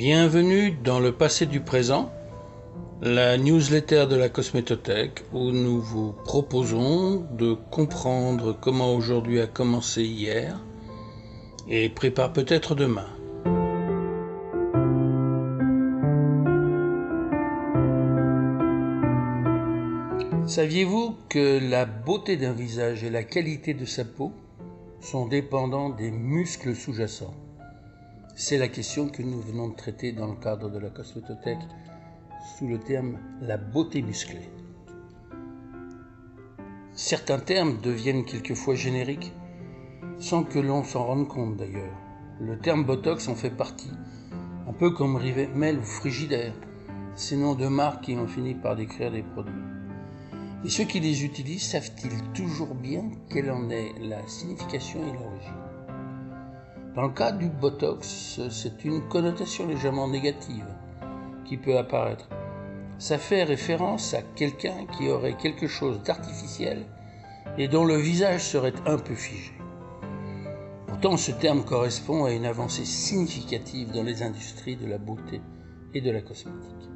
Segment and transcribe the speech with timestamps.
[0.00, 2.10] Bienvenue dans le passé du présent,
[3.02, 10.02] la newsletter de la Cosmétothèque où nous vous proposons de comprendre comment aujourd'hui a commencé
[10.02, 10.58] hier
[11.68, 13.08] et prépare peut-être demain.
[20.46, 24.32] Saviez-vous que la beauté d'un visage et la qualité de sa peau
[25.02, 27.34] sont dépendants des muscles sous-jacents?
[28.42, 31.60] C'est la question que nous venons de traiter dans le cadre de la cosmétothèque
[32.56, 34.48] sous le terme la beauté musclée.
[36.94, 39.34] Certains termes deviennent quelquefois génériques,
[40.18, 41.94] sans que l'on s'en rende compte d'ailleurs.
[42.40, 43.92] Le terme Botox en fait partie,
[44.66, 46.54] un peu comme Rivemel ou Frigidaire,
[47.16, 49.52] ces noms de marques qui ont fini par décrire des produits.
[50.64, 55.69] Et ceux qui les utilisent savent-ils toujours bien quelle en est la signification et l'origine?
[56.94, 60.66] Dans le cas du Botox, c'est une connotation légèrement négative
[61.44, 62.28] qui peut apparaître.
[62.98, 66.84] Ça fait référence à quelqu'un qui aurait quelque chose d'artificiel
[67.58, 69.52] et dont le visage serait un peu figé.
[70.88, 75.40] Pourtant, ce terme correspond à une avancée significative dans les industries de la beauté
[75.94, 76.90] et de la cosmétique.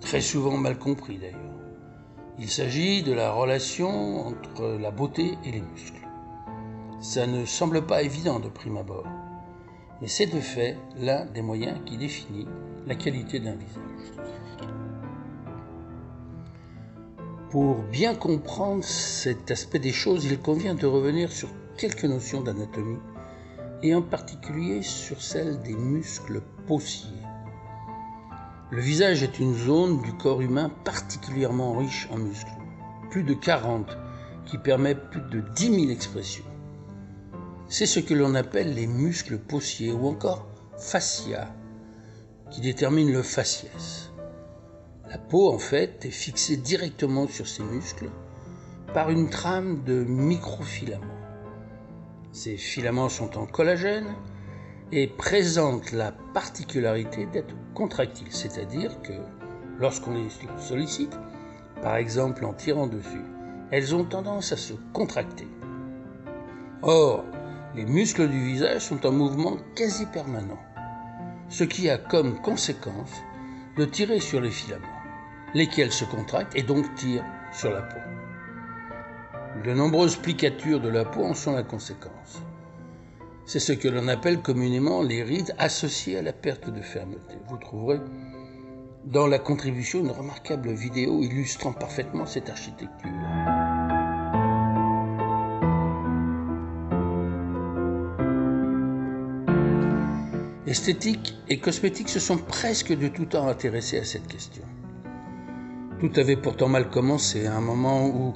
[0.00, 1.38] Très souvent mal compris d'ailleurs.
[2.38, 6.09] Il s'agit de la relation entre la beauté et les muscles.
[7.00, 9.06] Ça ne semble pas évident de prime abord,
[10.02, 12.46] mais c'est de fait l'un des moyens qui définit
[12.86, 14.28] la qualité d'un visage.
[17.48, 21.48] Pour bien comprendre cet aspect des choses, il convient de revenir sur
[21.78, 22.98] quelques notions d'anatomie
[23.82, 27.08] et en particulier sur celle des muscles possiers.
[28.70, 32.52] Le visage est une zone du corps humain particulièrement riche en muscles,
[33.10, 33.96] plus de 40,
[34.44, 36.49] qui permet plus de 10 000 expressions.
[37.72, 41.54] C'est ce que l'on appelle les muscles possiers ou encore fascia,
[42.50, 44.10] qui déterminent le faciès.
[45.08, 48.10] La peau, en fait, est fixée directement sur ces muscles
[48.92, 51.14] par une trame de microfilaments.
[52.32, 54.16] Ces filaments sont en collagène
[54.90, 59.12] et présentent la particularité d'être contractiles, c'est-à-dire que
[59.78, 60.28] lorsqu'on les
[60.58, 61.16] sollicite,
[61.82, 63.24] par exemple en tirant dessus,
[63.70, 65.46] elles ont tendance à se contracter.
[66.82, 67.24] Or,
[67.74, 70.58] les muscles du visage sont en mouvement quasi permanent,
[71.48, 73.12] ce qui a comme conséquence
[73.76, 74.86] de tirer sur les filaments,
[75.54, 78.00] lesquels se contractent et donc tirent sur la peau.
[79.64, 82.42] De nombreuses plicatures de la peau en sont la conséquence.
[83.46, 87.34] C'est ce que l'on appelle communément les rides associées à la perte de fermeté.
[87.48, 88.00] Vous trouverez
[89.04, 93.10] dans la contribution une remarquable vidéo illustrant parfaitement cette architecture.
[100.70, 104.62] Esthétique et cosmétique se sont presque de tout temps intéressés à cette question.
[105.98, 108.34] Tout avait pourtant mal commencé à un moment où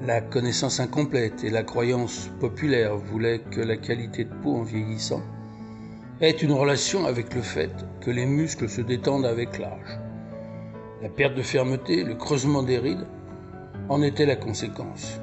[0.00, 5.22] la connaissance incomplète et la croyance populaire voulaient que la qualité de peau en vieillissant
[6.20, 9.98] ait une relation avec le fait que les muscles se détendent avec l'âge.
[11.02, 13.08] La perte de fermeté, le creusement des rides
[13.88, 15.20] en étaient la conséquence.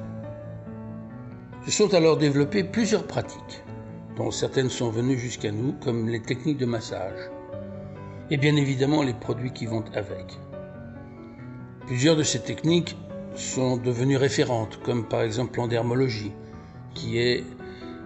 [1.64, 3.62] Se sont alors développées plusieurs pratiques,
[4.16, 7.30] dont certaines sont venues jusqu'à nous, comme les techniques de massage,
[8.30, 10.38] et bien évidemment les produits qui vont avec.
[11.86, 12.96] Plusieurs de ces techniques
[13.34, 16.32] sont devenues référentes, comme par exemple l'endermologie,
[16.94, 17.44] qui est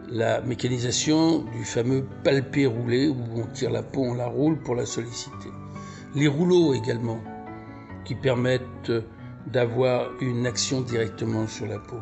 [0.09, 4.75] la mécanisation du fameux palpé roulé où on tire la peau, on la roule pour
[4.75, 5.50] la solliciter.
[6.14, 7.20] Les rouleaux également,
[8.04, 8.93] qui permettent
[9.47, 11.97] d'avoir une action directement sur la peau.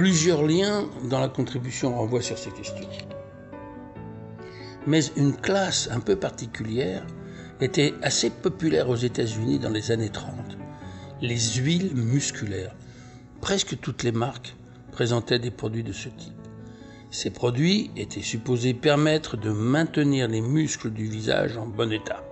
[0.00, 2.88] Plusieurs liens dans la contribution renvoient sur ces questions.
[4.86, 7.06] Mais une classe un peu particulière
[7.60, 10.56] était assez populaire aux États-Unis dans les années 30
[11.20, 12.74] les huiles musculaires.
[13.42, 14.56] Presque toutes les marques
[14.90, 16.32] présentaient des produits de ce type.
[17.10, 22.24] Ces produits étaient supposés permettre de maintenir les muscles du visage en bon état.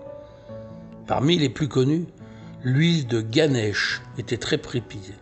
[1.06, 2.06] Parmi les plus connus,
[2.64, 5.20] l'huile de Ganesh était très préprisée,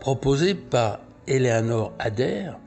[0.00, 2.58] proposée par Eleanor Adair,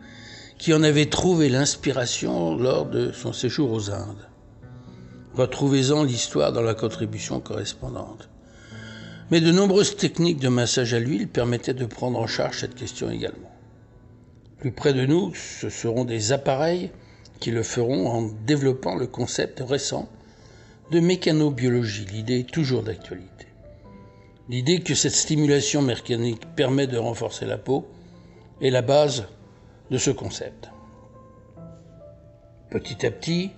[0.57, 4.27] qui en avait trouvé l'inspiration lors de son séjour aux Indes.
[5.33, 8.29] Retrouvez-en l'histoire dans la contribution correspondante.
[9.31, 13.09] Mais de nombreuses techniques de massage à l'huile permettaient de prendre en charge cette question
[13.09, 13.51] également.
[14.59, 16.91] Plus près de nous, ce seront des appareils
[17.39, 20.09] qui le feront en développant le concept récent
[20.91, 23.45] de mécanobiologie, l'idée toujours d'actualité.
[24.49, 27.87] L'idée que cette stimulation mécanique permet de renforcer la peau
[28.61, 29.27] est la base
[29.91, 30.69] de ce concept.
[32.69, 33.51] Petit à petit,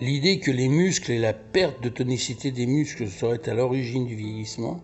[0.00, 4.16] L'idée que les muscles et la perte de tonicité des muscles seraient à l'origine du
[4.16, 4.80] vieillissement,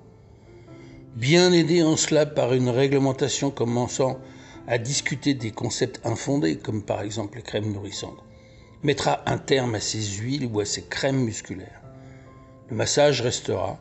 [1.14, 4.18] bien aidé en cela par une réglementation commençant
[4.66, 8.22] à discuter des concepts infondés, comme par exemple les crèmes nourrissantes,
[8.82, 11.80] mettra un terme à ces huiles ou à ces crèmes musculaires.
[12.68, 13.78] Le massage restera,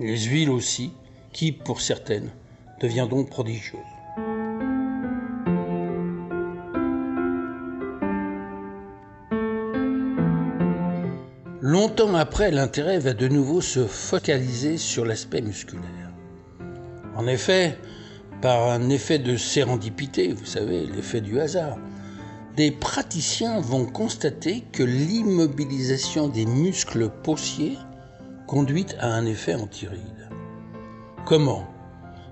[0.00, 0.90] les huiles aussi,
[1.32, 2.32] qui, pour certaines,
[2.80, 3.78] deviendront prodigieuses.
[11.76, 16.10] Longtemps après, l'intérêt va de nouveau se focaliser sur l'aspect musculaire.
[17.14, 17.76] En effet,
[18.40, 21.76] par un effet de sérendipité, vous savez, l'effet du hasard,
[22.56, 27.76] des praticiens vont constater que l'immobilisation des muscles possiers
[28.46, 30.30] conduit à un effet antiride.
[31.26, 31.66] Comment?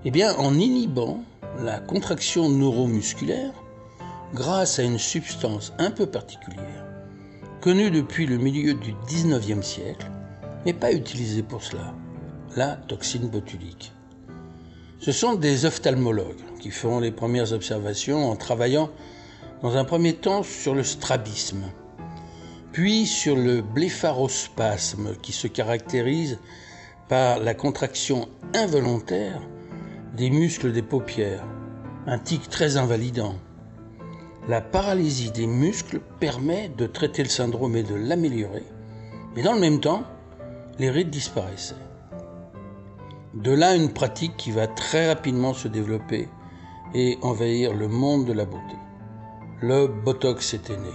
[0.06, 1.22] Eh bien, en inhibant
[1.62, 3.52] la contraction neuromusculaire
[4.32, 6.83] grâce à une substance un peu particulière
[7.64, 10.10] connu depuis le milieu du 19e siècle,
[10.66, 11.94] mais pas utilisé pour cela,
[12.56, 13.90] la toxine botulique.
[15.00, 18.90] Ce sont des ophtalmologues qui feront les premières observations en travaillant
[19.62, 21.64] dans un premier temps sur le strabisme,
[22.72, 26.38] puis sur le blépharospasme qui se caractérise
[27.08, 29.40] par la contraction involontaire
[30.14, 31.46] des muscles des paupières,
[32.06, 33.36] un tic très invalidant,
[34.48, 38.64] la paralysie des muscles permet de traiter le syndrome et de l'améliorer,
[39.34, 40.04] mais dans le même temps,
[40.78, 41.74] les rides disparaissaient.
[43.32, 46.28] De là une pratique qui va très rapidement se développer
[46.94, 48.76] et envahir le monde de la beauté.
[49.60, 50.90] Le Botox était né.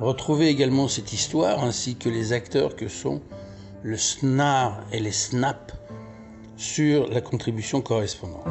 [0.00, 3.22] Retrouvez également cette histoire ainsi que les acteurs que sont
[3.82, 5.72] le SNAR et les SNAP
[6.56, 8.44] sur la contribution correspondante.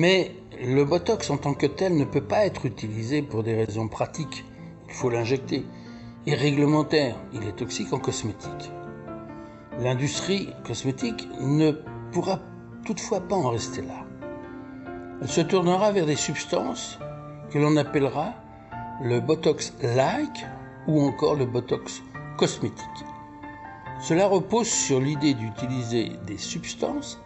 [0.00, 0.30] Mais
[0.64, 4.44] le Botox en tant que tel ne peut pas être utilisé pour des raisons pratiques.
[4.86, 5.66] Il faut l'injecter.
[6.24, 8.70] Et réglementaire, il est toxique en cosmétique.
[9.80, 11.72] L'industrie cosmétique ne
[12.12, 12.38] pourra
[12.84, 14.06] toutefois pas en rester là.
[15.20, 17.00] Elle se tournera vers des substances
[17.50, 18.34] que l'on appellera
[19.02, 20.46] le Botox-like
[20.86, 22.02] ou encore le Botox
[22.36, 23.04] cosmétique.
[24.00, 27.20] Cela repose sur l'idée d'utiliser des substances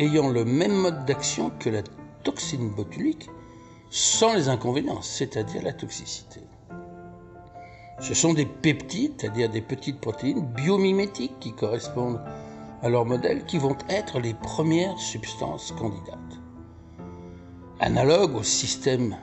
[0.00, 1.82] ayant le même mode d'action que la
[2.22, 3.28] toxine botulique
[3.90, 6.40] sans les inconvénients, c'est-à-dire la toxicité.
[8.00, 12.20] Ce sont des peptides, c'est-à-dire des petites protéines biomimétiques qui correspondent
[12.82, 16.16] à leur modèle, qui vont être les premières substances candidates.
[17.78, 19.16] Analogue au système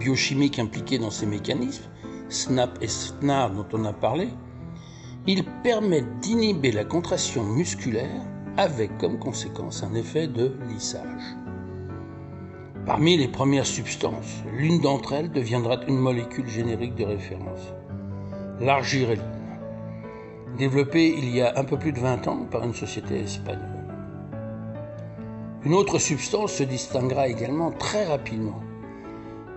[0.00, 1.84] biochimique impliqué dans ces mécanismes,
[2.28, 4.28] SNAP et SNAR dont on a parlé,
[5.26, 8.22] ils permettent d'inhiber la contraction musculaire
[8.56, 11.36] avec comme conséquence un effet de lissage.
[12.86, 17.72] Parmi les premières substances, l'une d'entre elles deviendra une molécule générique de référence,
[18.60, 19.24] l'argireline,
[20.58, 23.86] développée il y a un peu plus de 20 ans par une société espagnole.
[25.64, 28.60] Une autre substance se distinguera également très rapidement.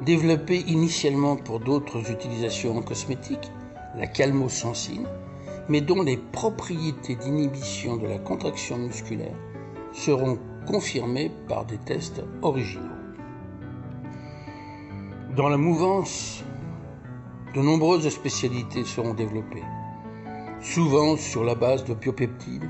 [0.05, 3.51] Développée initialement pour d'autres utilisations en cosmétique,
[3.97, 5.05] la calmosensine,
[5.67, 9.35] mais dont les propriétés d'inhibition de la contraction musculaire
[9.91, 12.96] seront confirmées par des tests originaux.
[15.37, 16.43] Dans la mouvance,
[17.53, 19.61] de nombreuses spécialités seront développées,
[20.63, 22.67] souvent sur la base de biopeptides,